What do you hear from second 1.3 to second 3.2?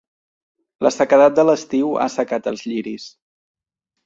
de l'estiu ha assecat els lliris.